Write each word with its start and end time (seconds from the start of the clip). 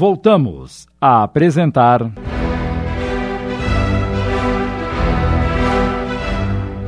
Voltamos 0.00 0.86
a 1.00 1.24
apresentar. 1.24 2.08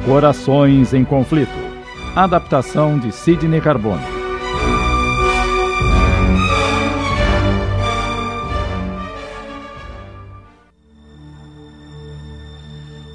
Corações 0.07 0.95
em 0.95 1.05
Conflito. 1.05 1.51
Adaptação 2.15 3.01
de 3.01 3.11
Sidney 3.11 3.61
Carbone. 3.61 4.20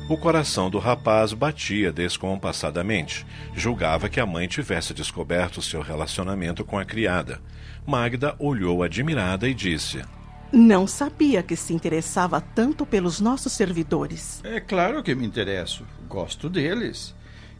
O 0.07 0.15
coração 0.15 0.69
do 0.69 0.77
rapaz 0.77 1.33
batia 1.33 1.91
descompassadamente. 1.91 3.25
Julgava 3.55 4.07
que 4.07 4.19
a 4.19 4.25
mãe 4.25 4.47
tivesse 4.47 4.93
descoberto 4.93 5.63
seu 5.63 5.81
relacionamento 5.81 6.63
com 6.63 6.77
a 6.77 6.85
criada. 6.85 7.41
Magda 7.87 8.35
olhou 8.37 8.83
admirada 8.83 9.49
e 9.49 9.53
disse: 9.55 10.03
Não 10.51 10.85
sabia 10.85 11.41
que 11.41 11.55
se 11.55 11.73
interessava 11.73 12.39
tanto 12.39 12.85
pelos 12.85 13.19
nossos 13.19 13.53
servidores. 13.53 14.41
É 14.43 14.59
claro 14.59 15.01
que 15.01 15.15
me 15.15 15.25
interesso. 15.25 15.83
Gosto 16.07 16.51
deles. 16.51 17.15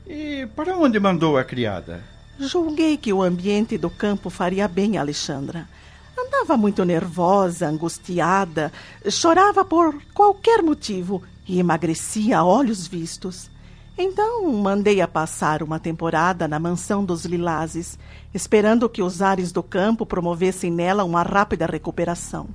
E 0.05 0.47
para 0.55 0.77
onde 0.77 0.99
mandou 0.99 1.39
a 1.39 1.43
criada? 1.43 2.03
Julguei 2.39 2.95
que 2.95 3.11
o 3.11 3.23
ambiente 3.23 3.75
do 3.75 3.89
campo 3.89 4.29
faria 4.29 4.67
bem 4.67 4.99
a 4.99 5.01
Alexandra. 5.01 5.67
Andava 6.15 6.55
muito 6.55 6.85
nervosa, 6.85 7.67
angustiada, 7.67 8.71
chorava 9.09 9.65
por 9.65 9.99
qualquer 10.13 10.61
motivo 10.61 11.23
e 11.47 11.59
emagrecia 11.59 12.39
a 12.39 12.43
olhos 12.43 12.87
vistos. 12.87 13.49
Então 13.97 14.51
mandei 14.51 14.99
a 14.99 15.07
passar 15.07 15.63
uma 15.63 15.79
temporada 15.79 16.47
na 16.47 16.59
mansão 16.59 17.05
dos 17.05 17.23
Lilazes, 17.25 17.97
esperando 18.33 18.89
que 18.89 19.01
os 19.01 19.21
ares 19.21 19.51
do 19.51 19.63
campo 19.63 20.05
promovessem 20.05 20.69
nela 20.69 21.03
uma 21.03 21.23
rápida 21.23 21.65
recuperação. 21.65 22.47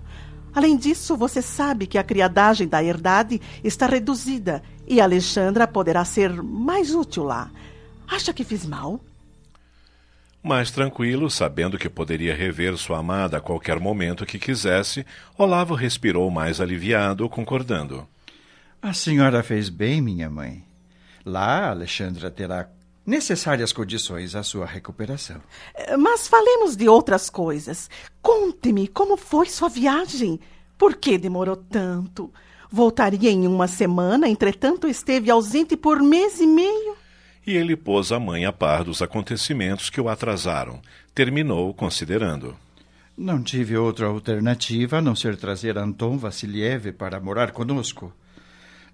Além 0.54 0.76
disso, 0.76 1.16
você 1.16 1.40
sabe 1.40 1.86
que 1.86 1.96
a 1.96 2.04
criadagem 2.04 2.66
da 2.66 2.82
herdade 2.82 3.40
está 3.62 3.86
reduzida 3.86 4.62
e 4.86 5.00
Alexandra 5.00 5.66
poderá 5.66 6.04
ser 6.04 6.30
mais 6.42 6.94
útil 6.94 7.24
lá. 7.24 7.50
Acha 8.06 8.32
que 8.32 8.42
fiz 8.42 8.66
mal? 8.66 9.00
Mais 10.42 10.70
tranquilo, 10.70 11.30
sabendo 11.30 11.78
que 11.78 11.88
poderia 11.88 12.34
rever 12.34 12.76
sua 12.76 12.98
amada 12.98 13.36
a 13.36 13.40
qualquer 13.40 13.78
momento 13.78 14.26
que 14.26 14.38
quisesse, 14.38 15.06
Olavo 15.38 15.74
respirou 15.74 16.30
mais 16.30 16.60
aliviado, 16.60 17.28
concordando. 17.28 18.06
A 18.82 18.94
senhora 18.94 19.42
fez 19.42 19.68
bem, 19.68 20.00
minha 20.00 20.30
mãe. 20.30 20.64
Lá, 21.22 21.68
Alexandra 21.68 22.30
terá 22.30 22.66
necessárias 23.04 23.74
condições 23.74 24.34
à 24.34 24.42
sua 24.42 24.64
recuperação. 24.64 25.36
Eh, 25.74 25.98
mas 25.98 26.26
falemos 26.26 26.76
de 26.76 26.88
outras 26.88 27.28
coisas. 27.28 27.90
Conte-me 28.22 28.88
como 28.88 29.18
foi 29.18 29.50
sua 29.50 29.68
viagem. 29.68 30.40
Por 30.78 30.96
que 30.96 31.18
demorou 31.18 31.56
tanto? 31.56 32.32
Voltaria 32.70 33.30
em 33.30 33.46
uma 33.46 33.68
semana, 33.68 34.26
entretanto 34.26 34.88
esteve 34.88 35.30
ausente 35.30 35.76
por 35.76 36.00
mês 36.00 36.40
e 36.40 36.46
meio. 36.46 36.96
E 37.46 37.54
ele 37.54 37.76
pôs 37.76 38.10
a 38.12 38.18
mãe 38.18 38.46
a 38.46 38.52
par 38.52 38.82
dos 38.82 39.02
acontecimentos 39.02 39.90
que 39.90 40.00
o 40.00 40.08
atrasaram. 40.08 40.80
Terminou 41.14 41.74
considerando. 41.74 42.56
Não 43.14 43.42
tive 43.42 43.76
outra 43.76 44.06
alternativa 44.06 44.98
a 44.98 45.02
não 45.02 45.14
ser 45.14 45.36
trazer 45.36 45.76
Anton 45.76 46.16
Vassiliev 46.16 46.92
para 46.92 47.20
morar 47.20 47.50
conosco. 47.50 48.10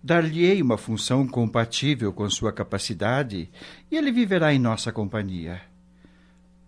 Dar-lhe-ei 0.02 0.62
uma 0.62 0.78
função 0.78 1.26
compatível 1.26 2.12
com 2.12 2.28
sua 2.30 2.52
capacidade 2.52 3.50
e 3.90 3.96
ele 3.96 4.12
viverá 4.12 4.52
em 4.52 4.58
nossa 4.58 4.92
companhia. 4.92 5.60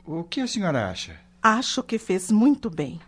O 0.04 0.24
que 0.24 0.40
a 0.40 0.46
senhora 0.46 0.90
acha? 0.90 1.20
Acho 1.42 1.82
que 1.82 1.98
fez 1.98 2.30
muito 2.30 2.68
bem. 2.68 3.00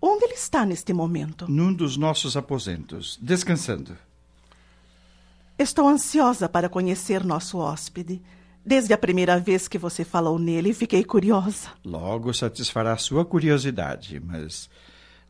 Onde 0.00 0.24
ele 0.24 0.34
está 0.34 0.66
neste 0.66 0.92
momento? 0.92 1.50
Num 1.50 1.72
dos 1.72 1.96
nossos 1.96 2.36
aposentos, 2.36 3.18
descansando. 3.22 3.96
Estou 5.58 5.88
ansiosa 5.88 6.48
para 6.48 6.68
conhecer 6.68 7.24
nosso 7.24 7.58
hóspede. 7.58 8.20
Desde 8.66 8.92
a 8.92 8.98
primeira 8.98 9.38
vez 9.38 9.68
que 9.68 9.78
você 9.78 10.04
falou 10.04 10.38
nele, 10.38 10.74
fiquei 10.74 11.04
curiosa. 11.04 11.70
Logo 11.84 12.34
satisfará 12.34 12.96
sua 12.96 13.24
curiosidade, 13.24 14.20
mas 14.20 14.68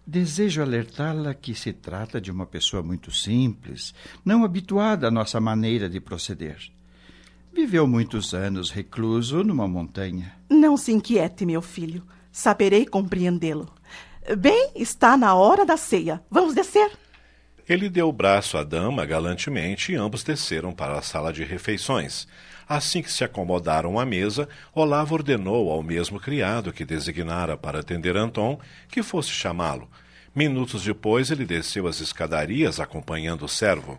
Desejo 0.07 0.61
alertá-la 0.61 1.33
que 1.33 1.55
se 1.55 1.73
trata 1.73 2.21
de 2.21 2.31
uma 2.31 2.45
pessoa 2.45 2.83
muito 2.83 3.11
simples, 3.11 3.95
não 4.25 4.45
habituada 4.45 5.09
à 5.09 5.11
nossa 5.11 5.41
maneira 5.41 5.89
de 5.89 5.99
proceder. 5.99 6.59
Viveu 7.53 7.87
muitos 7.87 8.35
anos 8.35 8.71
recluso 8.71 9.43
numa 9.43 9.67
montanha. 9.67 10.35
Não 10.51 10.77
se 10.77 10.93
inquiete, 10.93 11.47
meu 11.47 11.63
filho. 11.63 12.03
Saberei 12.31 12.85
compreendê-lo. 12.85 13.73
Bem, 14.39 14.73
está 14.75 15.17
na 15.17 15.35
hora 15.35 15.65
da 15.65 15.77
ceia. 15.77 16.23
Vamos 16.31 16.55
descer? 16.55 16.91
Ele 17.67 17.89
deu 17.89 18.09
o 18.09 18.13
braço 18.13 18.59
à 18.59 18.63
dama 18.63 19.07
galantemente 19.07 19.93
e 19.93 19.97
ambos 19.97 20.23
desceram 20.23 20.73
para 20.73 20.99
a 20.99 21.03
sala 21.03 21.33
de 21.33 21.43
refeições. 21.45 22.29
Assim 22.69 23.03
que 23.03 23.11
se 23.11 23.25
acomodaram 23.25 23.99
à 23.99 24.05
mesa, 24.05 24.49
Olavo 24.75 25.15
ordenou 25.15 25.71
ao 25.71 25.83
mesmo 25.83 26.21
criado 26.21 26.73
que 26.73 26.85
designara 26.85 27.57
para 27.57 27.81
atender 27.81 28.17
Anton 28.17 28.59
que 28.89 29.03
fosse 29.03 29.31
chamá-lo. 29.31 29.89
Minutos 30.35 30.83
depois, 30.83 31.31
ele 31.31 31.47
desceu 31.47 31.87
as 31.87 32.01
escadarias 32.01 32.81
acompanhando 32.81 33.45
o 33.45 33.49
servo. 33.49 33.99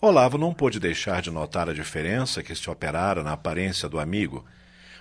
Olavo 0.00 0.38
não 0.38 0.54
pôde 0.54 0.80
deixar 0.80 1.20
de 1.20 1.30
notar 1.30 1.68
a 1.68 1.74
diferença 1.74 2.42
que 2.42 2.54
se 2.54 2.70
operara 2.70 3.22
na 3.22 3.32
aparência 3.32 3.88
do 3.88 4.00
amigo. 4.00 4.44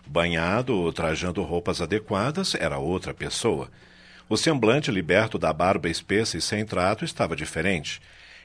Banhado 0.05 0.75
ou 0.75 0.91
trajando 0.91 1.41
roupas 1.43 1.81
adequadas, 1.81 2.53
era 2.55 2.77
outra 2.77 3.13
pessoa. 3.13 3.69
O 4.29 4.35
semblante 4.35 4.91
liberto 4.91 5.37
da 5.37 5.53
barba 5.53 5.87
espessa 5.87 6.37
e 6.37 6.41
sem 6.41 6.65
trato 6.65 7.05
estava 7.05 7.35
diferente. 7.35 8.01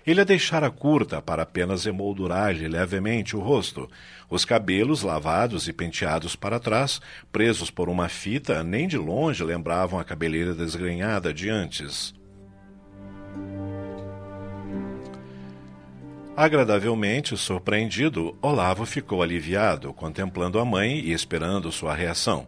Ele 0.06 0.20
a 0.20 0.25
deixara 0.25 0.70
curta 0.70 1.22
para 1.22 1.43
apenas 1.43 1.87
emoldurar-lhe 1.87 2.66
levemente 2.66 3.37
o 3.37 3.41
rosto. 3.41 3.88
Os 4.28 4.44
cabelos, 4.44 5.03
lavados 5.03 5.69
e 5.69 5.72
penteados 5.72 6.34
para 6.34 6.59
trás, 6.59 7.00
presos 7.31 7.70
por 7.70 7.88
uma 7.88 8.09
fita, 8.09 8.62
nem 8.65 8.88
de 8.88 8.98
longe 8.98 9.44
lembravam 9.44 9.98
a 9.98 10.04
cabeleira 10.04 10.54
desgrenhada 10.54 11.32
de 11.32 11.48
antes. 11.48 12.14
Agradavelmente 16.37 17.37
surpreendido, 17.37 18.37
Olavo 18.41 18.87
ficou 18.87 19.22
aliviado, 19.22 19.93
contemplando 19.93 20.59
a 20.59 20.64
mãe 20.64 20.99
e 20.99 21.12
esperando 21.12 21.70
sua 21.70 21.94
reação. 21.94 22.47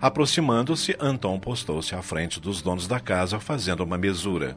Aproximando-se, 0.00 0.96
Anton 1.00 1.38
postou-se 1.38 1.94
à 1.94 2.02
frente 2.02 2.40
dos 2.40 2.60
donos 2.60 2.86
da 2.86 3.00
casa, 3.00 3.40
fazendo 3.40 3.84
uma 3.84 3.96
mesura. 3.96 4.56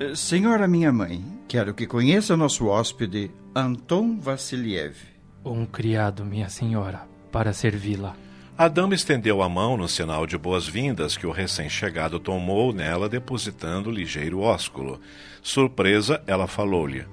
Eh, 0.00 0.14
senhora 0.14 0.66
minha 0.66 0.92
mãe, 0.92 1.24
quero 1.46 1.72
que 1.72 1.86
conheça 1.86 2.36
nosso 2.36 2.66
hóspede, 2.66 3.30
Anton 3.54 4.18
Vassiliev. 4.18 4.96
Um 5.44 5.64
criado, 5.64 6.24
minha 6.24 6.48
senhora, 6.48 7.06
para 7.30 7.52
servi-la. 7.52 8.16
A 8.56 8.68
dama 8.68 8.94
estendeu 8.94 9.42
a 9.42 9.48
mão 9.48 9.76
no 9.76 9.88
sinal 9.88 10.26
de 10.26 10.38
boas-vindas 10.38 11.16
que 11.16 11.26
o 11.26 11.32
recém-chegado 11.32 12.20
tomou 12.20 12.72
nela, 12.72 13.08
depositando 13.08 13.90
ligeiro 13.90 14.40
ósculo. 14.40 15.00
Surpresa, 15.42 16.22
ela 16.24 16.46
falou-lhe: 16.46 17.04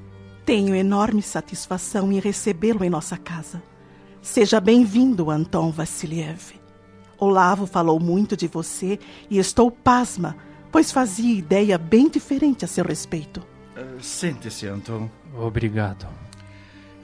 Tenho 0.45 0.75
enorme 0.75 1.21
satisfação 1.21 2.11
em 2.11 2.19
recebê-lo 2.19 2.83
em 2.83 2.91
nossa 2.91 3.17
casa. 3.17 3.61
Seja 4.21 4.59
bem-vindo, 4.59 5.31
Anton 5.31 5.71
Vassiliev. 5.71 6.53
Olavo 7.21 7.65
falou 7.65 7.99
muito 7.99 8.35
de 8.35 8.47
você 8.47 8.99
e 9.29 9.37
estou 9.37 9.71
pasma 9.71 10.35
pois 10.71 10.91
fazia 10.91 11.37
ideia 11.37 11.77
bem 11.77 12.09
diferente 12.09 12.63
a 12.63 12.67
seu 12.67 12.85
respeito. 12.85 13.41
Uh, 13.75 14.01
Sente-se, 14.01 14.67
Anton. 14.67 15.09
Obrigado. 15.37 16.07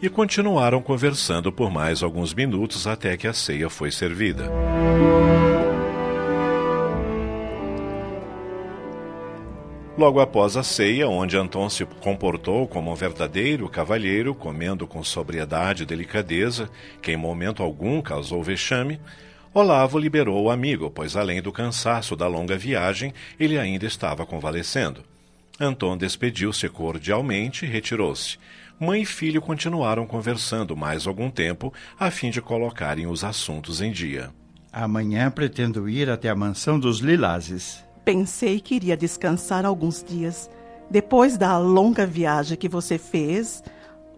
E 0.02 0.10
continuaram 0.10 0.82
conversando 0.82 1.52
por 1.52 1.70
mais 1.70 2.02
alguns 2.02 2.34
minutos 2.34 2.88
até 2.88 3.18
que 3.18 3.28
a 3.28 3.34
ceia 3.34 3.70
foi 3.70 3.92
servida. 3.92 4.50
Logo 9.98 10.20
após 10.20 10.56
a 10.56 10.62
ceia, 10.62 11.10
onde 11.10 11.36
Anton 11.36 11.68
se 11.70 11.84
comportou 11.84 12.68
como 12.68 12.92
um 12.92 12.96
verdadeiro 12.96 13.68
cavalheiro, 13.68 14.36
comendo 14.36 14.86
com 14.86 15.04
sobriedade 15.04 15.82
e 15.82 15.86
delicadeza, 15.88 16.70
que 17.02 17.12
em 17.12 17.18
momento 17.18 17.64
algum 17.64 18.00
causou 18.00 18.44
vexame, 18.44 19.02
Olavo 19.54 19.98
liberou 19.98 20.44
o 20.44 20.52
amigo, 20.52 20.90
pois 20.90 21.16
além 21.16 21.42
do 21.42 21.52
cansaço 21.52 22.16
da 22.16 22.28
longa 22.28 22.58
viagem, 22.58 23.14
ele 23.40 23.58
ainda 23.58 23.86
estava 23.86 24.26
convalescendo. 24.26 25.04
Anton 25.60 25.98
despediu-se 25.98 26.70
cordialmente 26.70 27.66
e 27.66 27.68
retirou-se. 27.68 28.38
Mãe 28.80 29.02
e 29.02 29.06
filho 29.06 29.42
continuaram 29.42 30.06
conversando 30.06 30.76
mais 30.78 31.08
algum 31.08 31.32
tempo, 31.32 31.74
a 32.00 32.12
fim 32.12 32.30
de 32.30 32.42
colocarem 32.42 33.08
os 33.08 33.24
assuntos 33.24 33.82
em 33.82 33.92
dia. 33.92 34.30
Amanhã 34.72 35.32
pretendo 35.32 35.90
ir 35.90 36.10
até 36.10 36.30
a 36.30 36.36
mansão 36.36 36.80
dos 36.80 37.00
Lilazes. 37.00 37.84
Pensei 38.06 38.60
que 38.60 38.76
iria 38.76 38.96
descansar 38.96 39.66
alguns 39.66 40.04
dias. 40.04 40.48
Depois 40.90 41.38
da 41.38 41.58
longa 41.58 42.06
viagem 42.06 42.56
que 42.56 42.70
você 42.70 43.00
fez, 43.00 43.64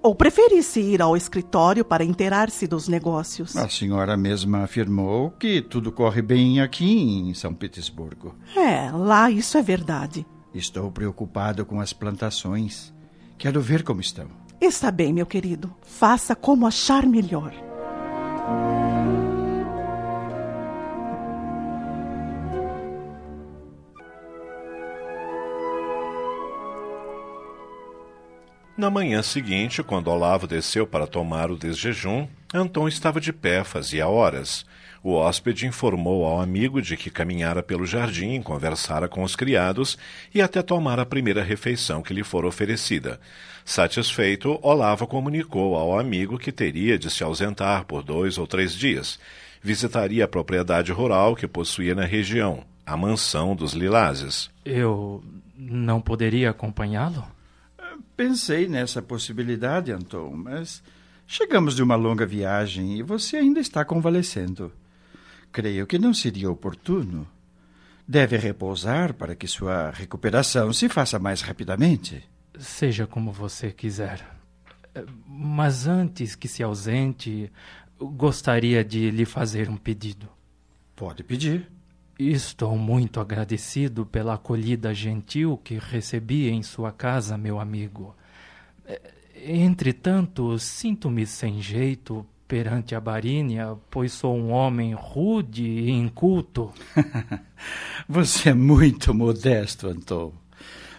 Ou 0.01 0.15
preferisse 0.15 0.79
ir 0.79 1.01
ao 1.01 1.17
escritório 1.17 1.83
para 1.83 2.03
inteirar-se 2.03 2.65
dos 2.67 2.87
negócios? 2.87 3.55
A 3.57 3.67
senhora 3.67 4.15
mesma 4.15 4.63
afirmou 4.63 5.31
que 5.31 5.61
tudo 5.61 5.91
corre 5.91 6.21
bem 6.21 6.61
aqui 6.61 6.89
em 6.89 7.33
São 7.33 7.53
Petersburgo. 7.53 8.33
É, 8.55 8.89
lá 8.91 9.29
isso 9.29 9.57
é 9.57 9.61
verdade. 9.61 10.25
Estou 10.53 10.89
preocupado 10.89 11.65
com 11.65 11.81
as 11.81 11.91
plantações. 11.91 12.93
Quero 13.37 13.61
ver 13.61 13.83
como 13.83 14.01
estão. 14.01 14.27
Está 14.59 14.89
bem, 14.91 15.13
meu 15.13 15.25
querido. 15.25 15.73
Faça 15.81 16.35
como 16.35 16.65
achar 16.65 17.05
melhor. 17.05 17.53
Na 28.79 28.89
manhã 28.89 29.21
seguinte, 29.21 29.83
quando 29.83 30.07
Olavo 30.09 30.47
desceu 30.47 30.87
para 30.87 31.05
tomar 31.05 31.51
o 31.51 31.57
desjejum, 31.57 32.25
Anton 32.53 32.87
estava 32.87 33.19
de 33.19 33.33
pé 33.33 33.61
fazia 33.61 34.07
horas. 34.07 34.65
O 35.03 35.15
hóspede 35.15 35.67
informou 35.67 36.23
ao 36.23 36.39
amigo 36.39 36.81
de 36.81 36.95
que 36.95 37.09
caminhara 37.09 37.61
pelo 37.61 37.85
jardim, 37.85 38.41
conversara 38.41 39.09
com 39.09 39.21
os 39.21 39.35
criados 39.35 39.97
e 40.33 40.41
até 40.41 40.61
tomara 40.61 41.01
a 41.01 41.05
primeira 41.05 41.43
refeição 41.43 42.01
que 42.01 42.13
lhe 42.13 42.23
fora 42.23 42.47
oferecida. 42.47 43.19
Satisfeito, 43.65 44.57
Olavo 44.61 45.05
comunicou 45.05 45.75
ao 45.75 45.99
amigo 45.99 46.39
que 46.39 46.49
teria 46.49 46.97
de 46.97 47.11
se 47.11 47.21
ausentar 47.21 47.83
por 47.83 48.01
dois 48.01 48.37
ou 48.37 48.47
três 48.47 48.73
dias. 48.73 49.19
Visitaria 49.61 50.23
a 50.23 50.27
propriedade 50.27 50.93
rural 50.93 51.35
que 51.35 51.49
possuía 51.49 51.93
na 51.93 52.05
região, 52.05 52.63
a 52.85 52.95
mansão 52.95 53.57
dos 53.57 53.73
Lilazes. 53.73 54.49
Eu 54.63 55.21
não 55.57 55.99
poderia 55.99 56.51
acompanhá-lo? 56.51 57.25
Pensei 58.19 58.67
nessa 58.67 59.01
possibilidade, 59.01 59.93
Anton, 59.93 60.33
mas 60.35 60.83
chegamos 61.25 61.73
de 61.73 61.81
uma 61.81 61.95
longa 61.95 62.25
viagem 62.25 62.97
e 62.97 63.01
você 63.01 63.37
ainda 63.37 63.61
está 63.61 63.85
convalescendo. 63.85 64.73
Creio 65.53 65.87
que 65.87 65.97
não 65.97 66.13
seria 66.13 66.51
oportuno. 66.51 67.25
Deve 68.05 68.35
repousar 68.35 69.13
para 69.13 69.37
que 69.37 69.47
sua 69.47 69.91
recuperação 69.91 70.73
se 70.73 70.89
faça 70.89 71.17
mais 71.17 71.39
rapidamente. 71.39 72.21
Seja 72.59 73.07
como 73.07 73.31
você 73.31 73.71
quiser. 73.71 74.21
Mas 75.25 75.87
antes 75.87 76.35
que 76.35 76.49
se 76.49 76.61
ausente, 76.61 77.49
gostaria 77.97 78.83
de 78.83 79.09
lhe 79.11 79.23
fazer 79.23 79.69
um 79.69 79.77
pedido. 79.77 80.27
Pode 80.93 81.23
pedir. 81.23 81.71
Estou 82.19 82.77
muito 82.77 83.21
agradecido 83.21 84.05
pela 84.05 84.33
acolhida 84.33 84.93
gentil 84.93 85.57
que 85.63 85.75
recebi 85.79 86.49
em 86.49 86.61
sua 86.61 86.91
casa, 86.91 87.37
meu 87.37 87.61
amigo. 87.61 88.13
Entretanto, 89.33 90.59
sinto-me 90.59 91.25
sem 91.25 91.61
jeito 91.61 92.25
perante 92.45 92.93
a 92.93 92.99
Barínia, 92.99 93.77
pois 93.89 94.11
sou 94.11 94.35
um 94.35 94.51
homem 94.51 94.93
rude 94.93 95.63
e 95.63 95.91
inculto. 95.91 96.73
Você 98.09 98.49
é 98.49 98.53
muito 98.53 99.13
modesto, 99.13 99.87
Anton. 99.87 100.33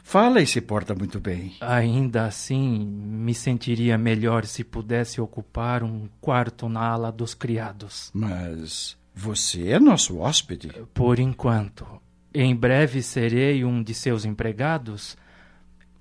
Fala 0.03 0.41
e 0.41 0.47
se 0.47 0.63
porta 0.63 0.95
muito 0.95 1.21
bem. 1.21 1.55
Ainda 1.61 2.25
assim, 2.25 2.79
me 2.79 3.35
sentiria 3.35 3.99
melhor 3.99 4.47
se 4.47 4.65
pudesse 4.65 5.21
ocupar 5.21 5.83
um 5.83 6.09
quarto 6.19 6.67
na 6.67 6.81
ala 6.81 7.13
dos 7.13 7.35
criados. 7.35 8.11
Mas 8.15 8.99
você 9.15 9.69
é 9.69 9.81
nosso 9.81 10.19
hóspede? 10.19 10.71
Por 10.95 11.19
enquanto. 11.19 11.87
Em 12.33 12.55
breve 12.55 13.03
serei 13.03 13.65
um 13.65 13.83
de 13.83 13.93
seus 13.93 14.25
empregados. 14.25 15.17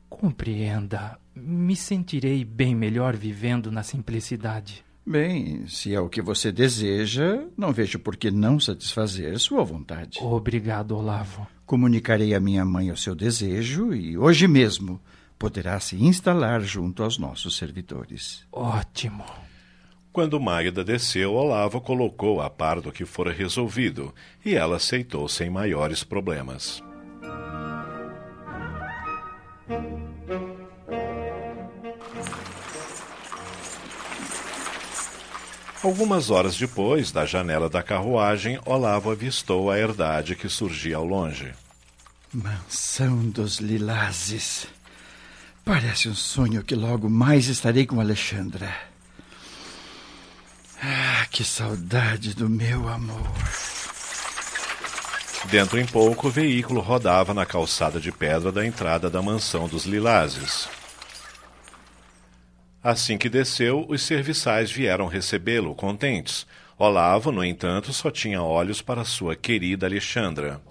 Compreenda, 0.07 1.19
me 1.35 1.75
sentirei 1.75 2.43
bem 2.43 2.75
melhor 2.75 3.15
vivendo 3.15 3.71
na 3.71 3.83
simplicidade. 3.83 4.83
Bem, 5.05 5.65
se 5.65 5.93
é 5.93 5.99
o 5.99 6.09
que 6.09 6.21
você 6.21 6.51
deseja, 6.51 7.43
não 7.57 7.71
vejo 7.71 7.97
por 7.97 8.15
que 8.15 8.29
não 8.29 8.59
satisfazer 8.59 9.39
sua 9.39 9.63
vontade. 9.63 10.19
Obrigado, 10.21 10.95
Olavo. 10.95 11.47
Comunicarei 11.65 12.35
à 12.35 12.39
minha 12.39 12.63
mãe 12.63 12.91
o 12.91 12.97
seu 12.97 13.15
desejo 13.15 13.93
e 13.93 14.17
hoje 14.17 14.47
mesmo 14.47 15.01
poderá 15.37 15.79
se 15.79 15.95
instalar 16.03 16.61
junto 16.61 17.01
aos 17.01 17.17
nossos 17.17 17.57
servidores. 17.57 18.45
Ótimo. 18.51 19.23
Quando 20.11 20.39
Magda 20.39 20.83
desceu, 20.83 21.33
Olavo 21.33 21.79
colocou 21.79 22.41
a 22.41 22.49
par 22.49 22.81
do 22.81 22.91
que 22.91 23.05
fora 23.05 23.31
resolvido 23.31 24.13
e 24.43 24.55
ela 24.55 24.77
aceitou 24.77 25.27
sem 25.29 25.49
maiores 25.49 26.03
problemas. 26.03 26.81
Algumas 35.81 36.29
horas 36.29 36.57
depois, 36.57 37.11
da 37.11 37.25
janela 37.25 37.69
da 37.69 37.81
carruagem, 37.81 38.59
Olavo 38.65 39.11
avistou 39.11 39.71
a 39.71 39.79
herdade 39.79 40.35
que 40.35 40.49
surgia 40.49 40.97
ao 40.97 41.05
longe. 41.05 41.53
Mansão 42.33 43.29
dos 43.29 43.59
Lilazes. 43.59 44.67
Parece 45.63 46.09
um 46.09 46.15
sonho 46.15 46.63
que 46.63 46.75
logo 46.75 47.09
mais 47.09 47.47
estarei 47.47 47.85
com 47.85 48.01
Alexandra. 48.01 48.88
Que 51.31 51.43
saudade 51.43 52.33
do 52.33 52.49
meu 52.49 52.87
amor. 52.87 53.27
Dentro 55.49 55.79
em 55.79 55.85
pouco, 55.85 56.27
o 56.27 56.31
veículo 56.31 56.81
rodava 56.81 57.33
na 57.33 57.45
calçada 57.45 57.99
de 57.99 58.11
pedra 58.11 58.51
da 58.51 58.65
entrada 58.65 59.09
da 59.09 59.21
mansão 59.21 59.67
dos 59.67 59.85
Lilazes. 59.85 60.67
Assim 62.83 63.17
que 63.17 63.29
desceu, 63.29 63.85
os 63.87 64.01
serviçais 64.01 64.71
vieram 64.71 65.07
recebê-lo, 65.07 65.75
contentes. 65.75 66.45
Olavo, 66.77 67.31
no 67.31 67.43
entanto, 67.43 67.91
só 67.93 68.09
tinha 68.09 68.41
olhos 68.41 68.81
para 68.81 69.03
sua 69.03 69.35
querida 69.35 69.85
Alexandra. 69.85 70.61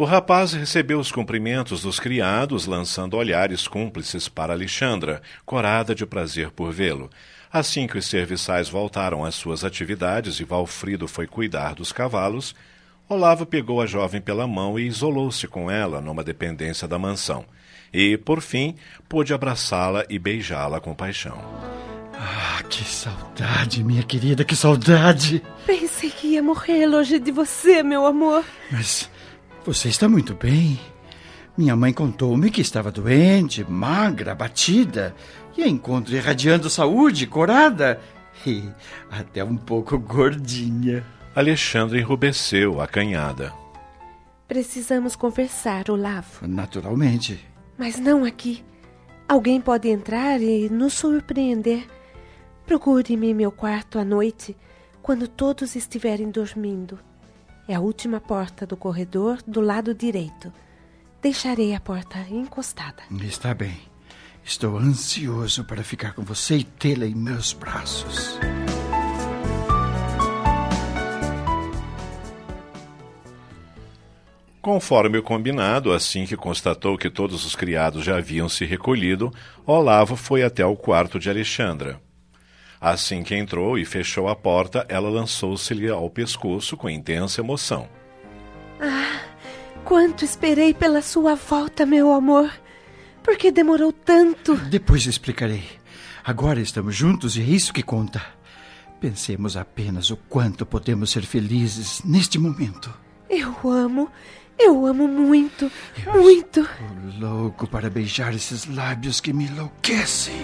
O 0.00 0.04
rapaz 0.06 0.54
recebeu 0.54 0.98
os 0.98 1.12
cumprimentos 1.12 1.82
dos 1.82 2.00
criados, 2.00 2.64
lançando 2.64 3.18
olhares 3.18 3.68
cúmplices 3.68 4.30
para 4.30 4.54
Alexandra, 4.54 5.20
corada 5.44 5.94
de 5.94 6.06
prazer 6.06 6.50
por 6.50 6.72
vê-lo. 6.72 7.10
Assim 7.52 7.86
que 7.86 7.98
os 7.98 8.06
serviçais 8.06 8.70
voltaram 8.70 9.26
às 9.26 9.34
suas 9.34 9.62
atividades 9.62 10.40
e 10.40 10.44
Valfrido 10.44 11.06
foi 11.06 11.26
cuidar 11.26 11.74
dos 11.74 11.92
cavalos, 11.92 12.54
Olavo 13.06 13.44
pegou 13.44 13.82
a 13.82 13.84
jovem 13.84 14.22
pela 14.22 14.46
mão 14.46 14.78
e 14.78 14.86
isolou-se 14.86 15.46
com 15.46 15.70
ela 15.70 16.00
numa 16.00 16.24
dependência 16.24 16.88
da 16.88 16.98
mansão 16.98 17.44
e, 17.92 18.16
por 18.16 18.40
fim, 18.40 18.76
pôde 19.06 19.34
abraçá-la 19.34 20.06
e 20.08 20.18
beijá-la 20.18 20.80
com 20.80 20.94
paixão. 20.94 21.36
Ah, 22.14 22.62
que 22.70 22.84
saudade, 22.84 23.84
minha 23.84 24.02
querida, 24.02 24.46
que 24.46 24.56
saudade! 24.56 25.42
Pensei 25.66 26.08
que 26.08 26.28
ia 26.28 26.42
morrer 26.42 26.86
longe 26.86 27.18
de 27.18 27.30
você, 27.30 27.82
meu 27.82 28.06
amor. 28.06 28.46
Mas 28.70 29.10
você 29.64 29.88
está 29.88 30.08
muito 30.08 30.34
bem. 30.34 30.78
Minha 31.56 31.76
mãe 31.76 31.92
contou-me 31.92 32.50
que 32.50 32.60
estava 32.60 32.90
doente, 32.90 33.64
magra, 33.68 34.32
abatida, 34.32 35.14
e 35.56 35.62
a 35.62 35.68
encontro 35.68 36.14
irradiando 36.14 36.70
saúde, 36.70 37.26
corada 37.26 38.00
e 38.46 38.64
até 39.10 39.44
um 39.44 39.56
pouco 39.56 39.98
gordinha. 39.98 41.04
Alexandre 41.34 42.00
enrubesceu, 42.00 42.80
acanhada. 42.80 43.52
Precisamos 44.48 45.14
conversar, 45.14 45.90
Olavo. 45.90 46.46
Naturalmente. 46.46 47.38
Mas 47.78 47.98
não 47.98 48.24
aqui. 48.24 48.64
Alguém 49.28 49.60
pode 49.60 49.88
entrar 49.88 50.40
e 50.40 50.68
nos 50.68 50.94
surpreender. 50.94 51.86
Procure-me 52.66 53.30
em 53.30 53.34
meu 53.34 53.52
quarto 53.52 53.98
à 53.98 54.04
noite, 54.04 54.56
quando 55.02 55.28
todos 55.28 55.76
estiverem 55.76 56.30
dormindo. 56.30 56.98
É 57.70 57.76
a 57.76 57.80
última 57.80 58.20
porta 58.20 58.66
do 58.66 58.76
corredor 58.76 59.40
do 59.46 59.60
lado 59.60 59.94
direito. 59.94 60.52
Deixarei 61.22 61.72
a 61.72 61.78
porta 61.78 62.18
encostada. 62.28 63.00
Está 63.22 63.54
bem. 63.54 63.78
Estou 64.42 64.76
ansioso 64.76 65.62
para 65.62 65.84
ficar 65.84 66.12
com 66.14 66.24
você 66.24 66.56
e 66.56 66.64
tê-la 66.64 67.06
em 67.06 67.14
meus 67.14 67.52
braços. 67.52 68.40
Conforme 74.60 75.18
o 75.18 75.22
combinado, 75.22 75.92
assim 75.92 76.26
que 76.26 76.36
constatou 76.36 76.98
que 76.98 77.08
todos 77.08 77.46
os 77.46 77.54
criados 77.54 78.04
já 78.04 78.16
haviam 78.16 78.48
se 78.48 78.64
recolhido, 78.64 79.32
Olavo 79.64 80.16
foi 80.16 80.42
até 80.42 80.66
o 80.66 80.74
quarto 80.74 81.20
de 81.20 81.30
Alexandra. 81.30 82.00
Assim 82.80 83.22
que 83.22 83.36
entrou 83.36 83.76
e 83.76 83.84
fechou 83.84 84.28
a 84.28 84.34
porta, 84.34 84.86
ela 84.88 85.10
lançou-se-lhe 85.10 85.90
ao 85.90 86.08
pescoço 86.08 86.76
com 86.76 86.88
intensa 86.88 87.40
emoção. 87.40 87.86
Ah, 88.80 89.20
quanto 89.84 90.24
esperei 90.24 90.72
pela 90.72 91.02
sua 91.02 91.34
volta, 91.34 91.84
meu 91.84 92.10
amor! 92.12 92.50
Por 93.22 93.36
que 93.36 93.52
demorou 93.52 93.92
tanto? 93.92 94.56
Depois 94.56 95.04
explicarei. 95.04 95.64
Agora 96.24 96.58
estamos 96.60 96.96
juntos 96.96 97.36
e 97.36 97.42
é 97.42 97.44
isso 97.44 97.72
que 97.72 97.82
conta. 97.82 98.22
Pensemos 98.98 99.58
apenas 99.58 100.10
o 100.10 100.16
quanto 100.16 100.64
podemos 100.64 101.10
ser 101.10 101.22
felizes 101.22 102.00
neste 102.04 102.38
momento. 102.38 102.92
Eu 103.28 103.54
amo 103.64 104.10
Eu 104.58 104.84
amo 104.84 105.08
muito, 105.08 105.70
muito. 106.06 106.60
Estou 106.60 107.30
louco 107.30 107.66
para 107.66 107.88
beijar 107.88 108.34
esses 108.34 108.66
lábios 108.66 109.18
que 109.18 109.32
me 109.32 109.46
enlouquecem. 109.46 110.34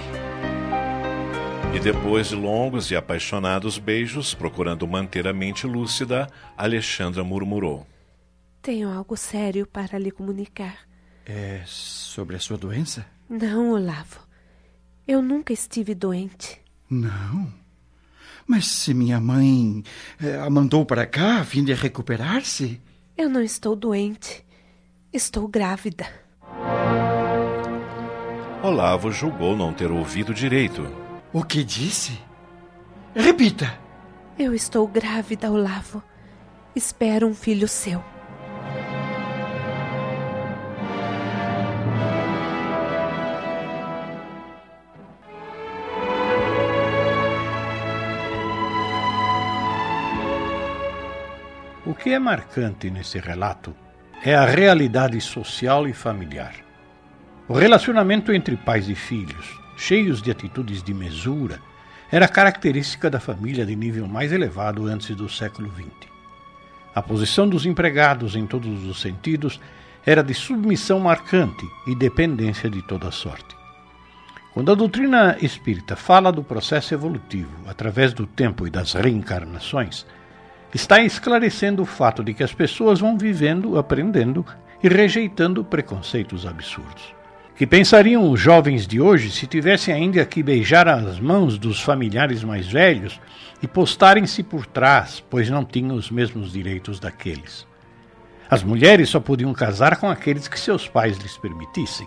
E 1.76 1.78
depois 1.78 2.30
de 2.30 2.34
longos 2.34 2.90
e 2.90 2.96
apaixonados 2.96 3.76
beijos, 3.76 4.32
procurando 4.32 4.88
manter 4.88 5.28
a 5.28 5.32
mente 5.34 5.66
lúcida, 5.66 6.26
Alexandra 6.56 7.22
murmurou: 7.22 7.86
Tenho 8.62 8.88
algo 8.88 9.14
sério 9.14 9.66
para 9.66 9.98
lhe 9.98 10.10
comunicar. 10.10 10.88
É 11.26 11.60
sobre 11.66 12.34
a 12.34 12.40
sua 12.40 12.56
doença? 12.56 13.04
Não, 13.28 13.72
Olavo. 13.72 14.26
Eu 15.06 15.20
nunca 15.20 15.52
estive 15.52 15.94
doente. 15.94 16.58
Não. 16.88 17.52
Mas 18.46 18.66
se 18.66 18.94
minha 18.94 19.20
mãe 19.20 19.82
eh, 20.18 20.34
a 20.34 20.48
mandou 20.48 20.86
para 20.86 21.04
cá 21.04 21.40
a 21.40 21.44
fim 21.44 21.62
de 21.62 21.74
recuperar-se. 21.74 22.80
Eu 23.14 23.28
não 23.28 23.42
estou 23.42 23.76
doente. 23.76 24.42
Estou 25.12 25.46
grávida. 25.46 26.06
Olavo 28.62 29.12
julgou 29.12 29.54
não 29.54 29.74
ter 29.74 29.90
ouvido 29.90 30.32
direito. 30.32 31.05
O 31.38 31.42
que 31.42 31.62
disse? 31.62 32.18
Repita. 33.14 33.78
Eu 34.38 34.54
estou 34.54 34.88
grávida, 34.88 35.50
Olavo. 35.50 36.02
Espero 36.74 37.26
um 37.26 37.34
filho 37.34 37.68
seu. 37.68 38.02
O 51.84 51.94
que 51.94 52.14
é 52.14 52.18
marcante 52.18 52.90
nesse 52.90 53.18
relato 53.18 53.76
é 54.24 54.34
a 54.34 54.46
realidade 54.46 55.20
social 55.20 55.86
e 55.86 55.92
familiar. 55.92 56.54
O 57.46 57.52
relacionamento 57.52 58.32
entre 58.32 58.56
pais 58.56 58.88
e 58.88 58.94
filhos, 58.94 59.65
cheios 59.76 60.22
de 60.22 60.30
atitudes 60.30 60.82
de 60.82 60.94
mesura, 60.94 61.60
era 62.10 62.26
característica 62.26 63.10
da 63.10 63.20
família 63.20 63.66
de 63.66 63.76
nível 63.76 64.06
mais 64.06 64.32
elevado 64.32 64.86
antes 64.86 65.14
do 65.14 65.28
século 65.28 65.70
XX. 65.70 66.10
A 66.94 67.02
posição 67.02 67.48
dos 67.48 67.66
empregados 67.66 68.34
em 68.34 68.46
todos 68.46 68.84
os 68.84 69.00
sentidos 69.00 69.60
era 70.04 70.22
de 70.22 70.32
submissão 70.32 70.98
marcante 70.98 71.68
e 71.86 71.94
dependência 71.94 72.70
de 72.70 72.80
toda 72.82 73.10
sorte. 73.10 73.56
Quando 74.54 74.72
a 74.72 74.74
doutrina 74.74 75.36
espírita 75.42 75.94
fala 75.96 76.32
do 76.32 76.42
processo 76.42 76.94
evolutivo 76.94 77.54
através 77.66 78.14
do 78.14 78.26
tempo 78.26 78.66
e 78.66 78.70
das 78.70 78.94
reencarnações, 78.94 80.06
está 80.72 81.00
esclarecendo 81.02 81.82
o 81.82 81.86
fato 81.86 82.24
de 82.24 82.32
que 82.32 82.42
as 82.42 82.54
pessoas 82.54 83.00
vão 83.00 83.18
vivendo, 83.18 83.76
aprendendo 83.76 84.46
e 84.82 84.88
rejeitando 84.88 85.64
preconceitos 85.64 86.46
absurdos. 86.46 87.14
Que 87.56 87.66
pensariam 87.66 88.30
os 88.30 88.38
jovens 88.38 88.86
de 88.86 89.00
hoje 89.00 89.30
se 89.30 89.46
tivessem 89.46 89.94
ainda 89.94 90.22
que 90.26 90.42
beijar 90.42 90.86
as 90.86 91.18
mãos 91.18 91.56
dos 91.56 91.80
familiares 91.80 92.44
mais 92.44 92.66
velhos 92.66 93.18
e 93.62 93.66
postarem-se 93.66 94.42
por 94.42 94.66
trás, 94.66 95.24
pois 95.30 95.48
não 95.48 95.64
tinham 95.64 95.96
os 95.96 96.10
mesmos 96.10 96.52
direitos 96.52 97.00
daqueles? 97.00 97.66
As 98.50 98.62
mulheres 98.62 99.08
só 99.08 99.18
podiam 99.20 99.54
casar 99.54 99.96
com 99.96 100.10
aqueles 100.10 100.46
que 100.46 100.60
seus 100.60 100.86
pais 100.86 101.16
lhes 101.16 101.38
permitissem. 101.38 102.06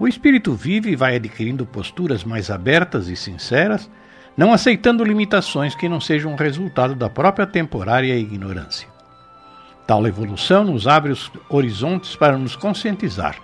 O 0.00 0.08
espírito 0.08 0.52
vive 0.52 0.90
e 0.90 0.96
vai 0.96 1.14
adquirindo 1.14 1.64
posturas 1.64 2.24
mais 2.24 2.50
abertas 2.50 3.06
e 3.06 3.14
sinceras 3.14 3.88
não 4.36 4.52
aceitando 4.52 5.04
limitações 5.04 5.76
que 5.76 5.88
não 5.88 6.00
sejam 6.00 6.34
resultado 6.34 6.96
da 6.96 7.08
própria 7.08 7.46
temporária 7.46 8.18
ignorância. 8.18 8.88
Tal 9.86 10.04
evolução 10.08 10.64
nos 10.64 10.88
abre 10.88 11.12
os 11.12 11.30
horizontes 11.48 12.16
para 12.16 12.36
nos 12.36 12.56
conscientizar 12.56 13.36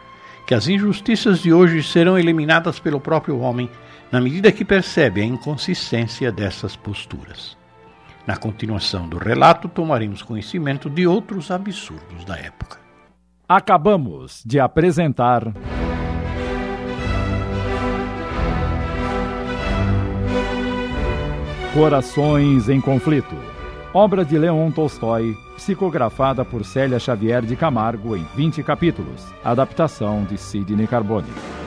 que 0.52 0.54
as 0.54 0.68
injustiças 0.68 1.38
de 1.38 1.50
hoje 1.50 1.82
serão 1.82 2.18
eliminadas 2.18 2.78
pelo 2.78 3.00
próprio 3.00 3.38
homem 3.38 3.71
na 4.11 4.21
medida 4.21 4.52
que 4.52 4.66
percebe 4.66 5.23
a 5.23 5.25
inconsistência 5.25 6.30
dessas 6.30 6.76
posturas. 6.76 7.56
Na 8.26 8.37
continuação 8.37 9.09
do 9.09 9.16
relato, 9.16 9.66
tomaremos 9.66 10.21
conhecimento 10.21 10.90
de 10.90 11.06
outros 11.06 11.50
absurdos 11.50 12.23
da 12.26 12.37
época. 12.37 12.78
Acabamos 13.49 14.42
de 14.44 14.61
apresentar. 14.61 15.54
Corações 21.73 22.68
em 22.68 22.78
Conflito. 22.78 23.35
Obra 23.94 24.23
de 24.23 24.37
Leon 24.37 24.71
Tolstói, 24.71 25.35
psicografada 25.56 26.44
por 26.44 26.64
Célia 26.64 26.99
Xavier 26.99 27.42
de 27.42 27.56
Camargo 27.56 28.16
em 28.16 28.25
20 28.35 28.62
capítulos. 28.62 29.23
Adaptação 29.44 30.25
de 30.25 30.37
Sidney 30.37 30.87
Carbone. 30.87 31.62